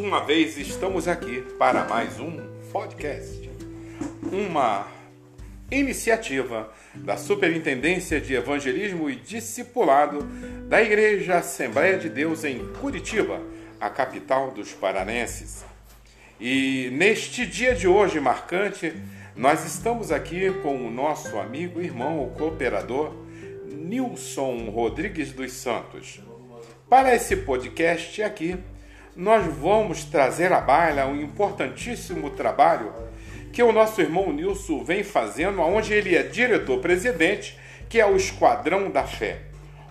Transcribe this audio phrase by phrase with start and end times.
[0.00, 2.38] uma vez estamos aqui para mais um
[2.72, 3.50] podcast.
[4.32, 4.88] Uma
[5.70, 10.22] iniciativa da Superintendência de Evangelismo e Discipulado
[10.68, 13.42] da Igreja Assembleia de Deus em Curitiba,
[13.78, 15.64] a capital dos paranenses.
[16.40, 18.94] E neste dia de hoje marcante,
[19.36, 23.14] nós estamos aqui com o nosso amigo, irmão, o cooperador
[23.70, 26.20] Nilson Rodrigues dos Santos.
[26.88, 28.58] Para esse podcast aqui,
[29.16, 32.92] nós vamos trazer à baila um importantíssimo trabalho
[33.52, 38.90] que o nosso irmão Nilson vem fazendo, onde ele é diretor-presidente, que é o Esquadrão
[38.90, 39.40] da Fé,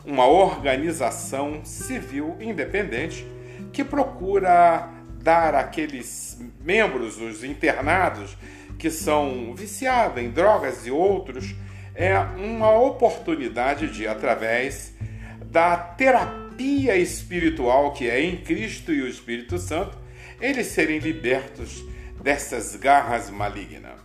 [0.05, 3.27] uma organização civil independente
[3.73, 4.87] que procura
[5.21, 8.37] dar àqueles membros, os internados,
[8.77, 11.53] que são viciados em drogas e outros,
[11.93, 14.93] é uma oportunidade de, através
[15.41, 19.97] da terapia espiritual que é em Cristo e o Espírito Santo,
[20.41, 21.83] eles serem libertos
[22.21, 23.99] dessas garras malignas.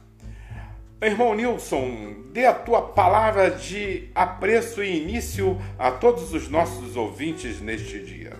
[1.02, 7.60] Irmão Nilson, dê a tua palavra de apreço e início a todos os nossos ouvintes
[7.60, 8.32] neste dia.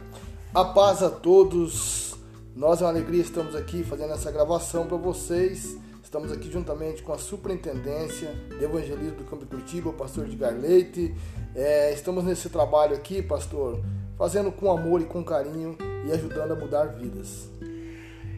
[0.55, 2.15] A paz a todos.
[2.57, 5.77] Nós é uma alegria estamos aqui fazendo essa gravação para vocês.
[6.03, 11.12] Estamos aqui juntamente com a Superintendência de Evangelismo do Campo Curitiba, o pastor Edgar Leite.
[11.55, 13.83] É, estamos nesse trabalho aqui, pastor,
[14.17, 15.77] fazendo com amor e com carinho
[16.07, 17.48] e ajudando a mudar vidas.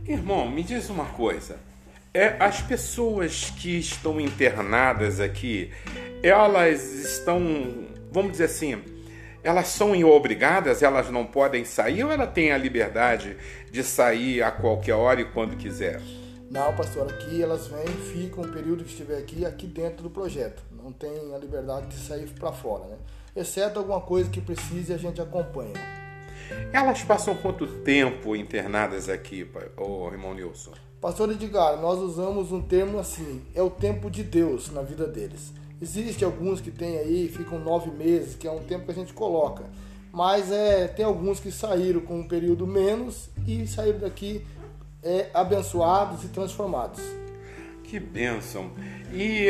[0.07, 1.57] Irmão, me diz uma coisa.
[2.15, 5.71] É, as pessoas que estão internadas aqui,
[6.23, 7.41] elas estão,
[8.11, 8.83] vamos dizer assim,
[9.43, 13.37] elas são obrigadas, elas não podem sair ou ela tem a liberdade
[13.71, 16.01] de sair a qualquer hora e quando quiser?
[16.51, 20.63] Não, pastor, aqui elas vêm, ficam o período que estiver aqui, aqui dentro do projeto.
[20.71, 22.97] Não tem a liberdade de sair para fora, né?
[23.37, 25.75] Exceto alguma coisa que precise a gente acompanha.
[26.73, 30.73] Elas passam quanto tempo internadas aqui, ô irmão Nilson?
[31.01, 35.53] Pastor Edgar, nós usamos um termo assim, é o tempo de Deus na vida deles.
[35.81, 39.13] Existe alguns que tem aí, ficam nove meses, que é um tempo que a gente
[39.13, 39.65] coloca.
[40.11, 44.47] Mas é, tem alguns que saíram com um período menos e saíram daqui
[45.03, 47.03] é, abençoados e transformados.
[47.85, 48.71] Que bênção!
[49.13, 49.49] E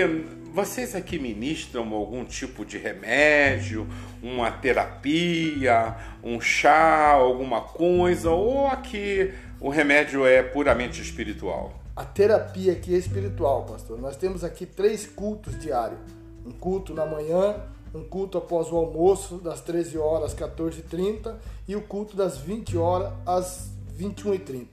[0.56, 3.86] vocês aqui ministram algum tipo de remédio,
[4.22, 5.94] uma terapia,
[6.24, 11.74] um chá, alguma coisa, ou aqui o remédio é puramente espiritual?
[11.94, 14.00] A terapia aqui é espiritual, pastor.
[14.00, 16.00] Nós temos aqui três cultos diários:
[16.46, 17.56] um culto na manhã,
[17.94, 21.34] um culto após o almoço, das 13 horas às 14h30,
[21.68, 24.68] e o culto das 20 horas às 21h30.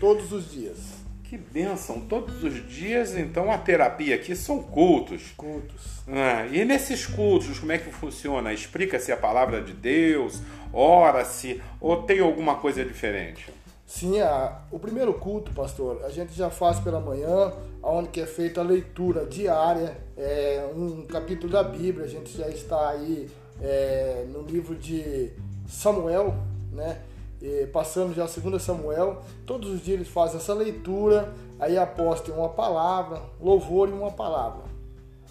[0.00, 0.95] Todos os dias.
[1.28, 2.00] Que bênção!
[2.02, 5.32] Todos os dias, então, a terapia aqui são cultos.
[5.36, 6.00] Cultos.
[6.06, 8.52] Ah, e nesses cultos, como é que funciona?
[8.52, 10.40] Explica-se a palavra de Deus,
[10.72, 13.52] ora-se, ou tem alguma coisa diferente?
[13.84, 18.26] Sim, a, o primeiro culto, pastor, a gente já faz pela manhã, onde que é
[18.26, 23.28] feita a leitura diária, é, um capítulo da Bíblia, a gente já está aí
[23.60, 25.32] é, no livro de
[25.68, 26.36] Samuel,
[26.72, 27.00] né?
[27.46, 32.20] E passando já a 2 Samuel, todos os dias eles fazem essa leitura, aí após
[32.20, 34.64] tem uma palavra, louvor e uma palavra.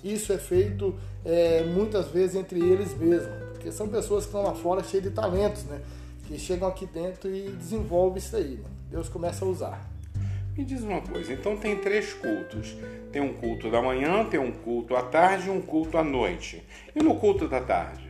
[0.02, 0.96] Isso é feito
[1.26, 5.12] é, muitas vezes entre eles mesmos, porque são pessoas que estão lá fora cheias de
[5.12, 5.82] talentos, né?
[6.26, 8.62] Que chegam aqui dentro e desenvolvem isso aí.
[8.64, 8.70] Né?
[8.92, 9.92] Deus começa a usar.
[10.58, 12.78] Me diz uma coisa, então tem três cultos.
[13.12, 16.64] Tem um culto da manhã, tem um culto à tarde e um culto à noite.
[16.96, 18.05] E no culto da tarde?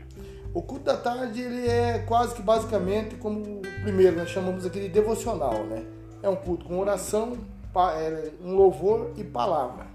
[0.55, 4.79] O culto da tarde ele é quase que basicamente como o primeiro, nós chamamos aqui
[4.79, 5.85] de devocional, né?
[6.23, 7.37] É um culto com oração,
[7.75, 9.85] é, um louvor e palavra.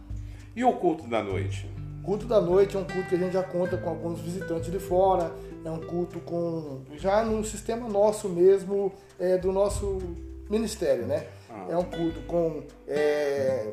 [0.55, 1.67] E o culto da noite?
[2.03, 4.71] O culto da noite é um culto que a gente já conta com alguns visitantes
[4.71, 5.33] de fora,
[5.65, 9.99] é um culto com já no sistema nosso mesmo, é, do nosso
[10.51, 11.27] ministério, né?
[11.49, 11.69] Ah.
[11.71, 13.73] É um culto com é,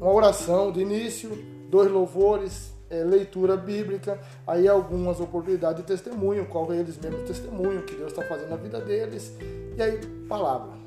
[0.00, 1.30] uma oração de início,
[1.68, 7.94] dois louvores, é, leitura bíblica, aí algumas oportunidades de testemunho, qual eles mesmos testemunho, que
[7.94, 9.34] Deus está fazendo na vida deles,
[9.76, 9.98] e aí
[10.28, 10.82] palavra.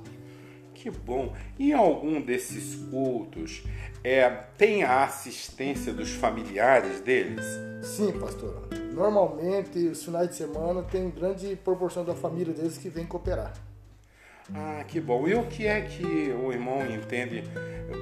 [0.75, 1.34] Que bom!
[1.57, 3.63] E algum desses cultos
[4.04, 7.44] é, tem a assistência dos familiares deles?
[7.81, 8.68] Sim, pastor.
[8.94, 13.54] Normalmente, os finais de semana tem grande proporção da família deles que vem cooperar.
[14.53, 15.27] Ah, que bom.
[15.27, 17.44] E o que é que o irmão entende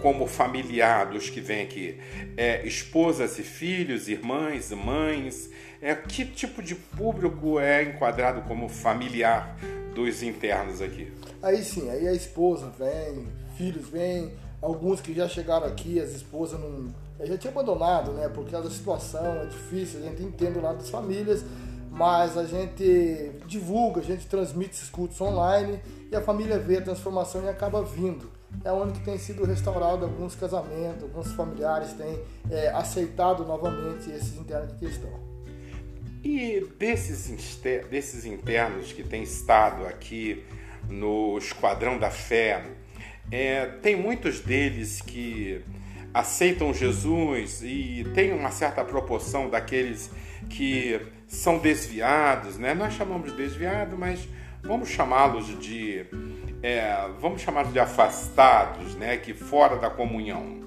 [0.02, 2.00] como familiar dos que vêm aqui?
[2.36, 5.50] É, esposas e filhos, irmãs, mães?
[5.82, 9.56] É, que tipo de público é enquadrado como familiar
[9.96, 11.12] dos internos aqui?
[11.42, 16.60] Aí sim, aí a esposa vem, filhos vêm, alguns que já chegaram aqui, as esposas
[16.60, 16.94] não.
[17.26, 18.28] já tinha abandonado, né?
[18.30, 21.44] Por causa da situação, é difícil, a gente entende lá das famílias
[21.94, 25.80] mas a gente divulga, a gente transmite esses cultos online
[26.12, 28.32] e a família vê a transformação e acaba vindo.
[28.64, 32.20] É onde que tem sido restaurado alguns casamentos, alguns familiares têm
[32.50, 35.12] é, aceitado novamente esses internos que estão.
[36.24, 37.60] E desses,
[37.90, 40.44] desses internos que têm estado aqui
[40.90, 42.64] no Esquadrão da Fé,
[43.32, 45.64] é, tem muitos deles que
[46.14, 50.10] aceitam Jesus e tem uma certa proporção daqueles
[50.50, 52.74] que são desviados, né?
[52.74, 54.28] Nós chamamos de desviado, mas
[54.62, 56.06] vamos chamá-los de
[56.62, 59.18] é, vamos chamá-los de afastados, né?
[59.18, 60.64] Que fora da comunhão.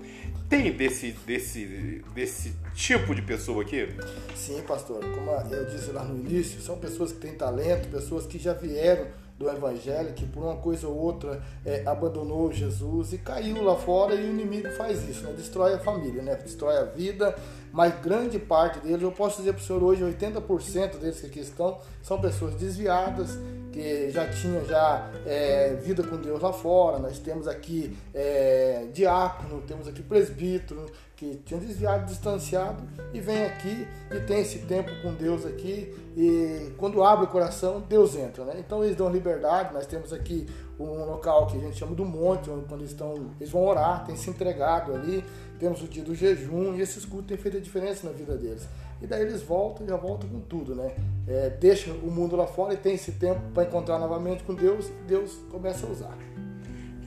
[0.49, 3.89] Tem desse, desse, desse tipo de pessoa aqui?
[4.35, 5.05] Sim, pastor.
[5.13, 9.07] Como eu disse lá no início, são pessoas que têm talento, pessoas que já vieram
[9.39, 14.15] do Evangelho, que por uma coisa ou outra é, abandonou Jesus e caiu lá fora
[14.15, 15.33] e o inimigo faz isso, né?
[15.37, 16.35] destrói a família, né?
[16.37, 17.37] destrói a vida,
[17.71, 21.41] mas grande parte deles, eu posso dizer para o senhor hoje, 80% deles que aqui
[21.41, 23.39] estão, são pessoas desviadas,
[23.77, 29.61] que já tinham já é, vida com Deus lá fora, nós temos aqui é, diácono,
[29.67, 32.83] temos aqui presbítero, que tinha desviado, distanciado
[33.13, 37.85] e vem aqui e tem esse tempo com Deus aqui e quando abre o coração,
[37.87, 38.55] Deus entra, né?
[38.59, 40.47] Então eles dão liberdade, nós temos aqui
[40.79, 44.17] um local que a gente chama do monte, onde eles estão, eles vão orar, tem
[44.17, 45.25] se entregado ali,
[45.59, 48.69] temos o dia do jejum e esses cultos têm feito a diferença na vida deles.
[49.01, 50.95] E daí eles voltam, já voltam com tudo, né?
[51.27, 54.89] É, deixa o mundo lá fora e tem esse tempo para encontrar novamente com Deus
[54.89, 56.17] e Deus começa a usar.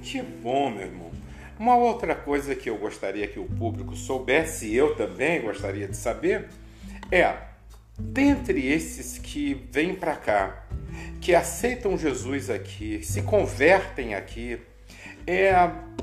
[0.02, 1.10] Que bom, meu irmão.
[1.60, 5.98] Uma outra coisa que eu gostaria que o público soubesse, e eu também gostaria de
[5.98, 6.48] saber,
[7.12, 7.49] é:
[8.00, 10.66] dentre esses que vêm para cá,
[11.22, 14.60] que aceitam Jesus aqui, se convertem aqui,
[15.28, 15.54] é,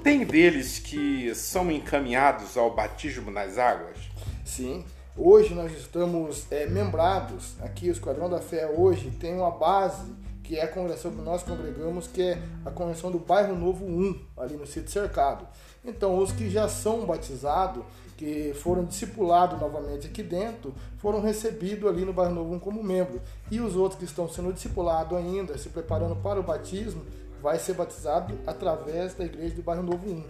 [0.03, 3.99] tem deles que são encaminhados ao batismo nas águas?
[4.45, 4.85] Sim.
[5.17, 10.13] Hoje nós estamos é, membrados, aqui o Esquadrão da Fé hoje tem uma base
[10.47, 14.21] que é a congregação que nós congregamos, que é a congregação do Bairro Novo 1,
[14.37, 15.47] ali no sítio cercado.
[15.85, 17.85] Então, os que já são batizados,
[18.17, 23.21] que foram discipulados novamente aqui dentro, foram recebidos ali no Bairro Novo 1 como membro.
[23.51, 27.03] E os outros que estão sendo discipulados ainda, se preparando para o batismo,
[27.43, 30.25] vai ser batizado através da igreja do Bairro Novo 1.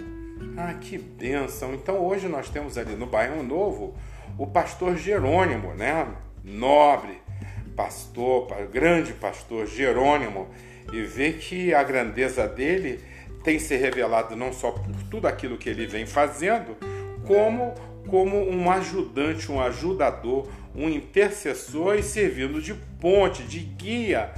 [0.56, 1.74] Ah, que bênção!
[1.74, 3.94] Então, hoje nós temos ali no Bairro Novo
[4.38, 6.16] o pastor Jerônimo, né?
[6.42, 7.20] Nobre,
[7.76, 10.48] pastor, grande pastor Jerônimo,
[10.92, 13.00] e ver que a grandeza dele
[13.44, 16.76] tem se revelado não só por tudo aquilo que ele vem fazendo,
[17.26, 17.74] como
[18.06, 24.30] como um ajudante, um ajudador, um intercessor e servindo de ponte, de guia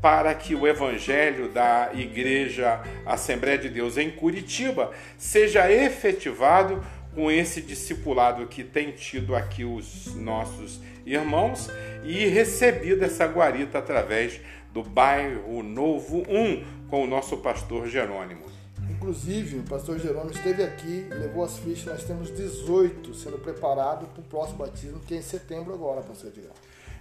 [0.00, 6.84] para que o evangelho da Igreja Assembleia de Deus em Curitiba seja efetivado
[7.16, 11.70] com esse discipulado que tem tido aqui os nossos irmãos
[12.04, 14.38] e recebido essa guarita através
[14.70, 18.44] do bairro Novo 1 com o nosso pastor Jerônimo.
[18.90, 24.20] Inclusive, o pastor Jerônimo esteve aqui, levou as fichas, nós temos 18 sendo preparados para
[24.20, 26.52] o próximo batismo, que é em setembro agora, pastor Edgar.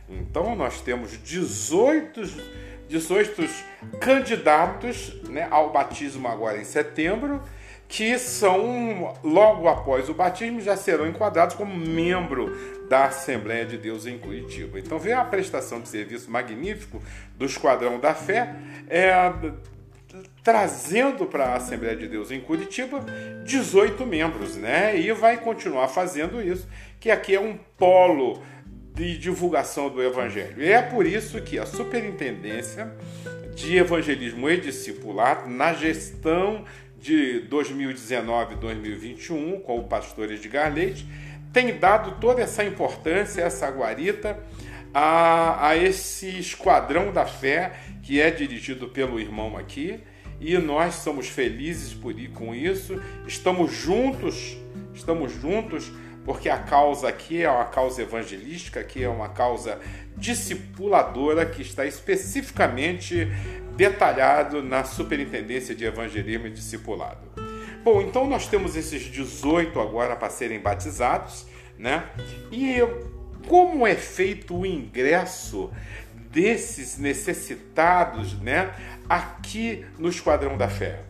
[0.08, 2.22] Então nós temos 18,
[2.88, 3.50] 18
[4.00, 7.44] candidatos né, ao batismo agora em setembro
[7.88, 14.06] que são, logo após o batismo, já serão enquadrados como membro da Assembleia de Deus
[14.06, 14.80] em Curitiba.
[14.80, 17.02] Então, vê a prestação de serviço magnífico
[17.38, 18.56] do Esquadrão da Fé,
[18.90, 19.32] é,
[20.44, 23.04] trazendo para a Assembleia de Deus em Curitiba
[23.44, 24.98] 18 membros, né?
[25.00, 26.68] E vai continuar fazendo isso,
[27.00, 28.42] que aqui é um polo
[28.94, 30.62] de divulgação do Evangelho.
[30.62, 32.96] E é por isso que a Superintendência
[33.56, 36.66] de Evangelismo e Discipulado, na gestão
[37.06, 41.06] de 2019 2021, com o pastor Edgar Leite,
[41.54, 44.40] tem dado toda essa importância, essa guarita,
[44.92, 50.00] a, a esse esquadrão da fé que é dirigido pelo irmão aqui,
[50.42, 54.58] e nós somos felizes por ir com isso, estamos juntos,
[54.92, 55.92] estamos juntos,
[56.26, 59.80] porque a causa aqui é uma causa evangelística, que é uma causa
[60.18, 63.28] discipuladora que está especificamente
[63.78, 67.20] detalhado na Superintendência de Evangelismo e Discipulado.
[67.84, 71.46] Bom, então nós temos esses 18 agora para serem batizados,
[71.78, 72.10] né?
[72.52, 72.80] E
[73.48, 75.72] como é feito o ingresso
[76.32, 78.74] desses necessitados, né,
[79.08, 81.05] aqui no Esquadrão da Fé?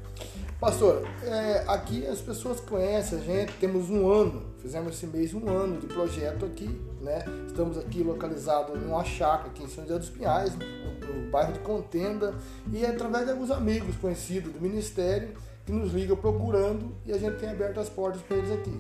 [0.65, 5.48] Pastor, é, aqui as pessoas conhecem a gente, temos um ano, fizemos esse mês um
[5.48, 7.24] ano de projeto aqui, né?
[7.45, 12.34] Estamos aqui localizados numa chácara aqui em São José dos Pinhais, no bairro de Contenda,
[12.74, 15.36] e é através de alguns amigos conhecidos do Ministério
[15.67, 18.79] que nos ligam procurando e a gente tem aberto as portas para eles aqui.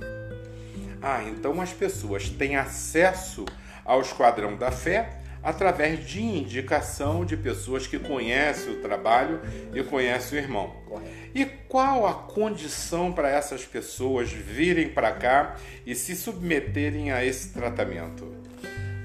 [0.99, 3.45] Ah, então as pessoas têm acesso
[3.85, 9.39] ao Esquadrão da Fé através de indicação de pessoas que conhecem o trabalho
[9.71, 10.73] e conhecem o irmão.
[11.35, 17.53] E qual a condição para essas pessoas virem para cá e se submeterem a esse
[17.53, 18.25] tratamento?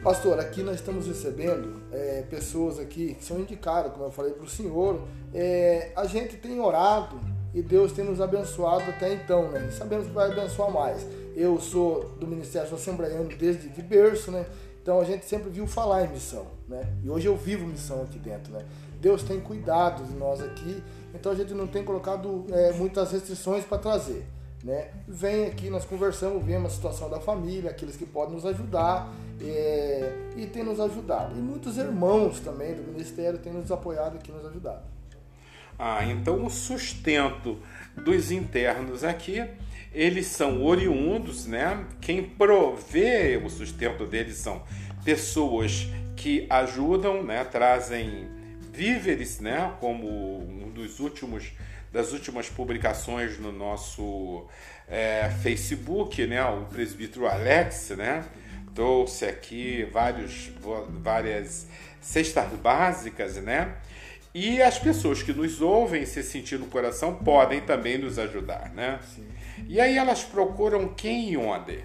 [0.02, 4.44] Pastor, aqui nós estamos recebendo é, pessoas aqui que são indicadas, como eu falei para
[4.44, 5.06] o senhor.
[5.34, 7.20] É, a gente tem orado
[7.52, 9.68] e Deus tem nos abençoado até então, né?
[9.68, 11.06] E sabemos que vai abençoar mais.
[11.36, 14.46] Eu sou do Ministério Assembleiano desde de berço, né?
[14.82, 16.82] Então a gente sempre viu falar em missão, né?
[17.02, 18.64] E hoje eu vivo missão aqui dentro, né?
[19.00, 20.82] Deus tem cuidado de nós aqui,
[21.14, 24.26] então a gente não tem colocado é, muitas restrições para trazer,
[24.64, 24.90] né?
[25.06, 30.12] Vem aqui, nós conversamos, vemos a situação da família, aqueles que podem nos ajudar é,
[30.36, 31.36] e tem nos ajudado.
[31.36, 34.82] E muitos irmãos também do ministério têm nos apoiado aqui, nos ajudado.
[35.78, 37.58] Ah, então o sustento
[38.04, 39.42] dos internos aqui
[39.92, 41.84] eles são oriundos, né?
[42.00, 44.62] Quem provê o sustento deles são
[45.04, 47.44] pessoas que ajudam, né?
[47.44, 48.28] Trazem
[48.72, 49.74] víveres, né?
[49.80, 51.52] Como um dos últimos
[51.92, 54.46] das últimas publicações no nosso
[54.88, 56.44] é, Facebook, né?
[56.44, 58.24] O presbítero Alex, né?
[58.74, 60.52] Trouxe aqui vários,
[61.02, 61.66] várias
[62.00, 63.74] cestas básicas, né?
[64.32, 69.00] E as pessoas que nos ouvem, se sentir no coração, podem também nos ajudar, né?
[69.14, 69.26] Sim.
[69.68, 71.84] E aí elas procuram quem e onde?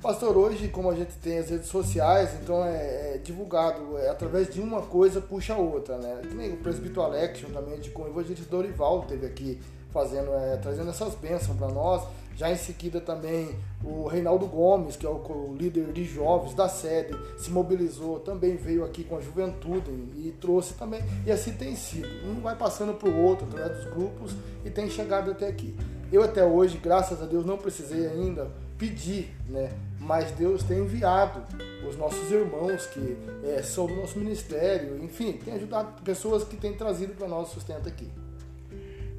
[0.00, 4.48] Pastor, hoje, como a gente tem as redes sociais, então é, é divulgado, é, através
[4.48, 6.22] de uma coisa puxa a outra, né?
[6.22, 9.60] Que nem o presbítero Alex, juntamente com o evangelista Dorival, teve aqui
[9.92, 12.02] fazendo, é, trazendo essas bênçãos para nós.
[12.34, 13.54] Já em seguida também
[13.84, 18.82] o Reinaldo Gomes, que é o líder de jovens da sede, se mobilizou, também veio
[18.82, 21.02] aqui com a juventude e trouxe também.
[21.26, 22.08] E assim tem sido.
[22.26, 25.76] Um vai passando para o outro através dos grupos e tem chegado até aqui.
[26.12, 29.70] Eu até hoje, graças a Deus, não precisei ainda pedir, né?
[29.98, 31.42] Mas Deus tem enviado
[31.86, 36.72] os nossos irmãos que é, são do nosso ministério, enfim, tem ajudado pessoas que têm
[36.72, 38.10] trazido para nós sustento aqui.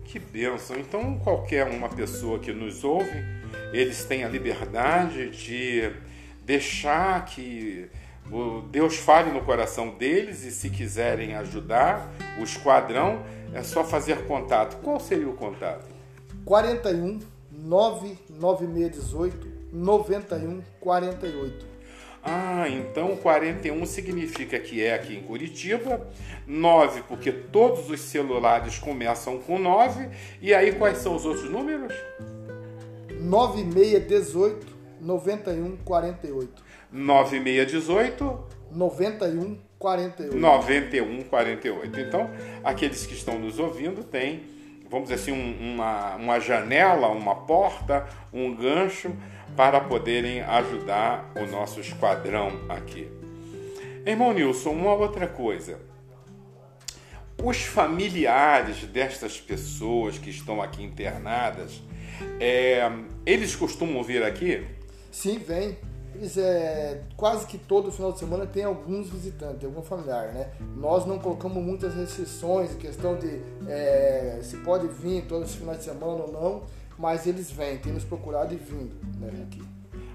[0.04, 0.76] Que bênção!
[0.78, 3.24] Então, qualquer uma pessoa que nos ouve,
[3.72, 5.94] eles têm a liberdade de
[6.44, 7.90] deixar que
[8.70, 14.82] Deus fale no coração deles e se quiserem ajudar o esquadrão, é só fazer contato.
[14.82, 15.91] Qual seria o contato?
[16.46, 17.20] 41
[17.52, 21.72] 99618 91 48.
[22.24, 26.08] Ah, então 41 significa que é aqui em Curitiba,
[26.46, 30.08] 9 porque todos os celulares começam com 9,
[30.40, 31.96] e aí quais são os outros números?
[33.20, 34.68] 9618
[35.02, 36.64] 91 48.
[36.92, 38.40] 9618
[38.72, 40.38] 91 48.
[40.38, 42.00] 91 48.
[42.00, 42.30] Então,
[42.64, 44.44] aqueles que estão nos ouvindo têm
[44.92, 49.16] vamos dizer assim, um, uma, uma janela, uma porta, um gancho
[49.56, 53.10] para poderem ajudar o nosso esquadrão aqui.
[54.06, 55.80] Irmão Nilson, uma outra coisa.
[57.42, 61.82] Os familiares destas pessoas que estão aqui internadas,
[62.40, 62.82] é,
[63.26, 64.68] eles costumam vir aqui?
[65.12, 65.78] Sim, vem
[66.38, 70.50] é, quase que todo final de semana tem alguns visitantes, algum familiar, né?
[70.76, 75.80] Nós não colocamos muitas restrições em questão de é, se pode vir todos os finais
[75.80, 76.64] de semana ou não,
[76.98, 79.62] mas eles vêm, têm nos procurado e vindo né, aqui.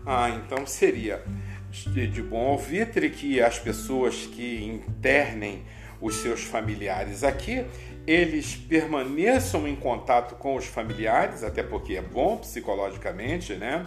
[0.05, 1.23] Ah, então seria
[1.71, 5.65] de, de bom alvitre que as pessoas que internem
[6.01, 7.65] os seus familiares aqui,
[8.07, 13.85] eles permaneçam em contato com os familiares, até porque é bom psicologicamente, né?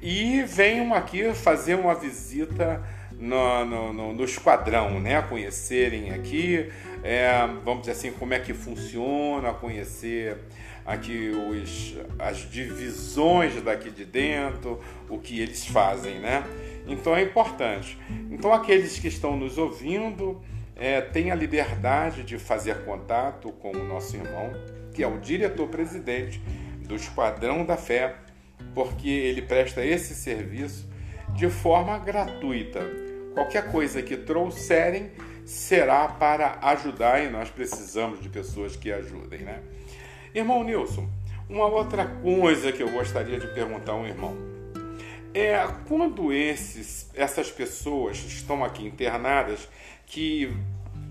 [0.00, 2.82] E venham aqui fazer uma visita
[3.18, 5.20] no, no, no, no esquadrão, né?
[5.22, 6.70] Conhecerem aqui,
[7.02, 7.30] é,
[7.64, 10.38] vamos dizer assim, como é que funciona, conhecer
[10.86, 16.42] aqui os, as divisões daqui de dentro, o que eles fazem, né?
[16.86, 17.98] Então é importante.
[18.30, 20.40] Então aqueles que estão nos ouvindo,
[20.78, 24.52] é, tem a liberdade de fazer contato com o nosso irmão,
[24.94, 26.40] que é o diretor-presidente
[26.86, 28.14] do Esquadrão da Fé,
[28.74, 30.88] porque ele presta esse serviço
[31.34, 32.80] de forma gratuita.
[33.34, 35.10] Qualquer coisa que trouxerem
[35.44, 39.60] será para ajudar e nós precisamos de pessoas que ajudem, né?
[40.34, 41.08] Irmão Nilson,
[41.48, 44.36] uma outra coisa que eu gostaria de perguntar ao irmão
[45.32, 45.56] é
[45.86, 49.68] quando esses, essas pessoas estão aqui internadas,
[50.08, 50.52] que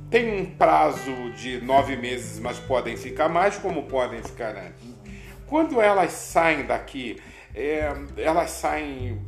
[0.10, 4.98] tem um prazo de nove meses, mas podem ficar mais, como podem ficar antes.
[5.46, 7.18] Quando elas saem daqui,
[7.54, 9.22] é, elas saem,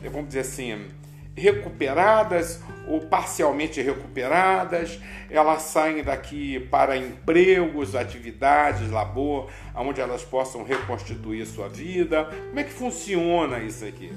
[0.00, 0.88] vamos dizer assim,
[1.36, 4.98] recuperadas ou parcialmente recuperadas,
[5.30, 12.24] elas saem daqui para empregos, atividades, labor, onde elas possam reconstituir sua vida.
[12.24, 14.12] Como é que funciona isso aqui?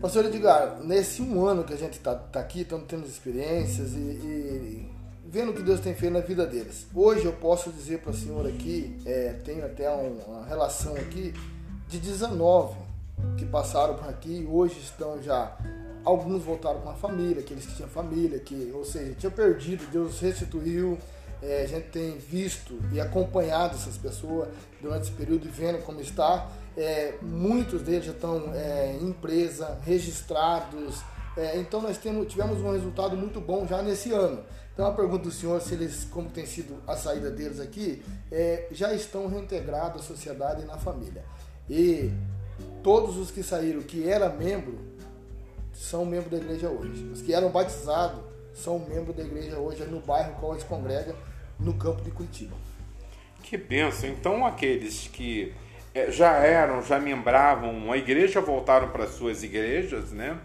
[0.00, 3.98] Pastor Edgar, nesse um ano que a gente está tá aqui, estamos tendo experiências e,
[3.98, 4.90] e,
[5.26, 6.86] vendo o que Deus tem feito na vida deles.
[6.94, 11.34] Hoje eu posso dizer para o senhor aqui, é, tenho até uma relação aqui,
[11.88, 12.76] de 19
[13.36, 15.58] que passaram por aqui e hoje estão já.
[16.04, 20.20] Alguns voltaram com a família, aqueles que tinham família, que, ou seja, tinham perdido, Deus
[20.20, 20.96] restituiu.
[21.42, 24.48] É, a gente tem visto e acompanhado essas pessoas
[24.80, 26.48] durante esse período e vendo como está.
[26.78, 31.02] É, muitos deles já estão é, em empresa, registrados.
[31.36, 34.44] É, então nós temos, tivemos um resultado muito bom já nesse ano.
[34.72, 38.68] Então a pergunta do senhor se eles, como tem sido a saída deles aqui, é,
[38.70, 41.24] já estão reintegrados à sociedade e na família.
[41.68, 42.12] E
[42.80, 44.78] todos os que saíram que era membro
[45.72, 47.02] são membros da igreja hoje.
[47.12, 48.20] Os que eram batizados
[48.54, 51.16] são membros da igreja hoje no bairro qual eles congrega
[51.58, 52.56] no campo de Curitiba.
[53.42, 54.08] Que benção!
[54.10, 55.52] Então aqueles que
[56.10, 60.38] já eram, já membravam a igreja, voltaram para suas igrejas, né?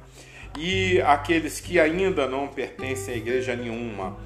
[0.58, 4.18] E aqueles que ainda não pertencem a igreja nenhuma,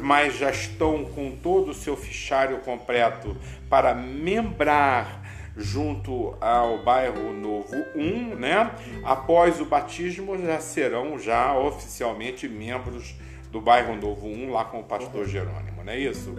[0.00, 3.36] mas já estão com todo o seu fichário completo
[3.68, 5.22] para membrar
[5.56, 8.70] junto ao bairro Novo 1, né?
[9.04, 13.14] Após o batismo já serão já oficialmente membros
[13.50, 16.34] do bairro Novo 1 lá com o pastor Jerônimo, não é isso?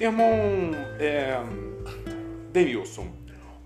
[0.00, 1.38] Irmão é,
[2.50, 3.08] Denilson,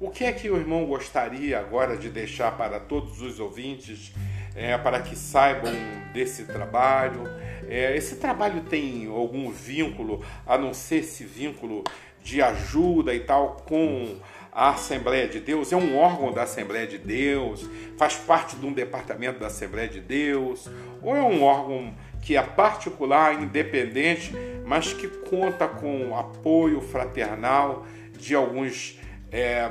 [0.01, 4.13] o que é que o irmão gostaria agora de deixar para todos os ouvintes,
[4.55, 5.73] é, para que saibam
[6.13, 7.23] desse trabalho?
[7.69, 11.85] É, esse trabalho tem algum vínculo, a não ser esse vínculo
[12.23, 14.17] de ajuda e tal, com
[14.51, 15.73] a Assembleia de Deus?
[15.73, 17.69] É um órgão da Assembleia de Deus?
[17.97, 20.69] Faz parte de um departamento da Assembleia de Deus?
[21.03, 24.33] Ou é um órgão que é particular, independente,
[24.65, 27.87] mas que conta com o apoio fraternal
[28.19, 28.99] de alguns
[29.35, 29.69] é,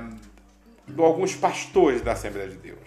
[0.97, 2.79] alguns pastores da Assembleia de Deus.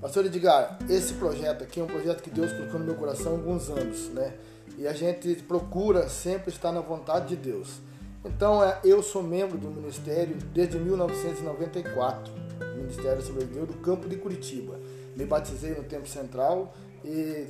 [0.00, 3.34] Pastor Edgar, esse projeto aqui é um projeto que Deus colocou no meu coração há
[3.34, 4.34] alguns anos, né?
[4.78, 7.80] E a gente procura sempre estar na vontade de Deus.
[8.24, 12.32] Então, é, eu sou membro do ministério desde 1994,
[12.76, 14.78] Ministério Deus do campo de Curitiba.
[15.16, 16.72] Me batizei no Tempo Central
[17.04, 17.48] e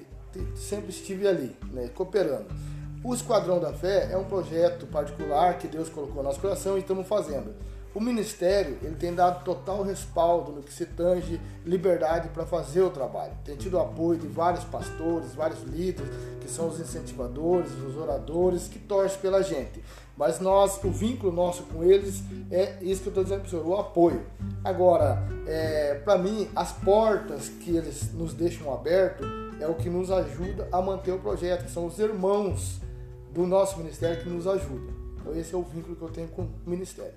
[0.56, 2.46] sempre estive ali, né, cooperando.
[3.04, 6.80] O Esquadrão da Fé é um projeto particular que Deus colocou no nosso coração e
[6.80, 7.54] estamos fazendo.
[7.92, 12.90] O ministério ele tem dado total respaldo no que se tange liberdade para fazer o
[12.90, 13.32] trabalho.
[13.44, 16.08] Tem tido apoio de vários pastores, vários líderes,
[16.40, 19.82] que são os incentivadores, os oradores, que torcem pela gente.
[20.16, 23.50] Mas nós, o vínculo nosso com eles é isso que eu estou dizendo para o
[23.50, 24.24] senhor, o apoio.
[24.62, 29.24] Agora, é, para mim, as portas que eles nos deixam aberto
[29.58, 32.80] é o que nos ajuda a manter o projeto, que são os irmãos
[33.32, 34.94] do nosso ministério que nos ajudam.
[35.20, 37.12] Então esse é o vínculo que eu tenho com o ministério.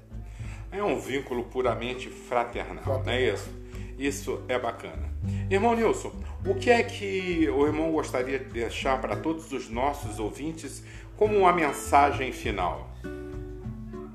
[0.74, 3.04] É um vínculo puramente fraternal, fraternal.
[3.06, 3.48] não é isso?
[3.96, 5.08] Isso é bacana.
[5.48, 6.12] Irmão Nilson,
[6.48, 10.84] o que é que o irmão gostaria de deixar para todos os nossos ouvintes
[11.16, 12.90] como uma mensagem final?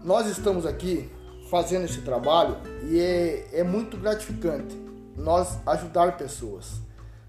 [0.02, 1.08] Nós estamos aqui
[1.48, 2.56] fazendo esse trabalho
[2.90, 4.76] e é, é muito gratificante
[5.16, 6.80] nós ajudar pessoas.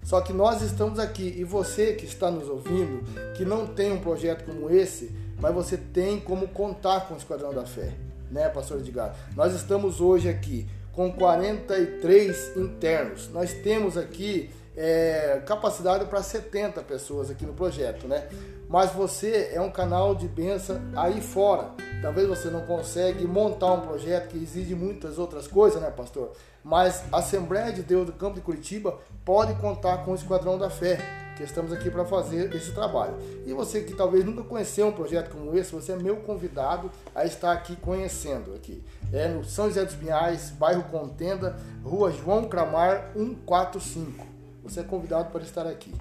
[0.02, 3.04] Só que nós estamos aqui e você que está nos ouvindo,
[3.36, 7.54] que não tem um projeto como esse, mas você tem como contar com o Esquadrão
[7.54, 9.14] da Fé né, pastor Edgar?
[9.34, 13.28] Nós estamos hoje aqui com 43 internos.
[13.30, 18.28] Nós temos aqui é, capacidade para 70 pessoas aqui no projeto, né?
[18.68, 21.70] Mas você é um canal de benção aí fora.
[22.00, 26.32] Talvez você não consegue montar um projeto que exige muitas outras coisas, né, pastor?
[26.62, 30.70] Mas a Assembleia de Deus do Campo de Curitiba pode contar com o Esquadrão da
[30.70, 30.98] Fé
[31.40, 33.14] que estamos aqui para fazer esse trabalho.
[33.46, 37.24] E você que talvez nunca conheceu um projeto como esse, você é meu convidado a
[37.24, 38.84] estar aqui conhecendo aqui.
[39.10, 44.26] É no São José dos Pinhais, bairro Contenda, Rua João Cramar 145.
[44.64, 45.94] Você é convidado para estar aqui.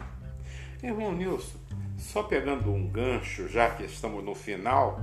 [0.84, 1.58] Irmão Nilson,
[1.97, 4.99] só pegando um gancho, já que estamos no final,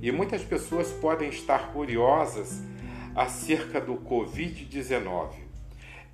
[0.00, 2.62] e muitas pessoas podem estar curiosas
[3.16, 5.49] acerca do Covid-19.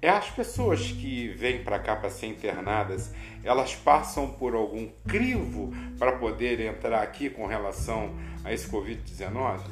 [0.06, 3.10] É as pessoas que vêm para cá para ser internadas,
[3.42, 8.14] elas passam por algum crivo para poder entrar aqui com relação
[8.44, 9.62] a esse Covid-19?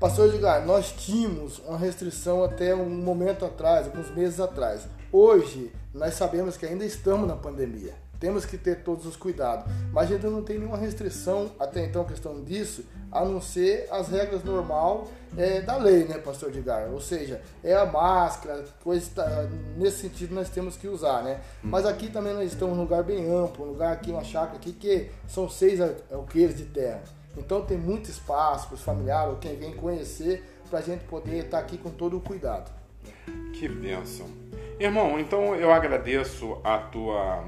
[0.00, 4.88] Pastor Edgar, nós tínhamos uma restrição até um momento atrás, alguns meses atrás.
[5.12, 9.70] Hoje, nós sabemos que ainda estamos na pandemia temos que ter todos os cuidados.
[9.92, 12.82] Mas a gente não tem nenhuma restrição até então questão disso,
[13.12, 16.90] a não ser as regras normal é, da lei, né, pastor Edgar?
[16.90, 21.38] Ou seja, é a máscara, coisa tá, nesse sentido nós temos que usar, né?
[21.62, 24.72] Mas aqui também nós estamos num lugar bem amplo, um lugar aqui, uma chácara aqui
[24.72, 25.78] que são seis
[26.10, 27.02] alqueires de terra.
[27.36, 31.44] Então tem muito espaço para os familiares ou quem vem conhecer para a gente poder
[31.44, 32.72] estar aqui com todo o cuidado.
[33.52, 34.26] Que bênção!
[34.80, 37.44] Irmão, então eu agradeço a tua,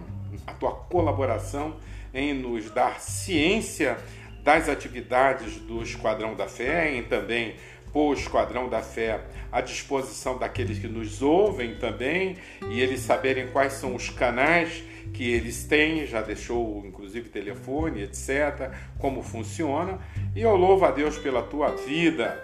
[0.46, 1.76] a tua colaboração
[2.12, 3.98] em nos dar ciência
[4.42, 7.56] das atividades do Esquadrão da Fé, em também
[7.92, 9.20] pôr o Esquadrão da Fé
[9.50, 12.36] à disposição daqueles que nos ouvem também
[12.70, 18.70] e eles saberem quais são os canais que eles têm, já deixou inclusive telefone, etc.,
[18.98, 19.98] como funciona.
[20.34, 22.38] E eu louvo a Deus pela tua vida.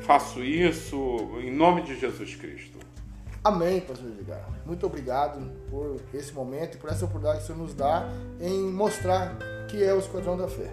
[0.00, 2.77] Faço isso em nome de Jesus Cristo.
[3.42, 4.48] Amém, pastor Edgar.
[4.66, 8.08] Muito obrigado por esse momento e por essa oportunidade que o Senhor nos dá
[8.40, 9.36] em mostrar
[9.68, 10.70] que é o Esquadrão da Fé.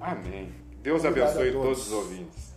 [0.00, 0.52] Amém.
[0.82, 1.66] Deus obrigado abençoe todos.
[1.66, 2.53] todos os ouvintes.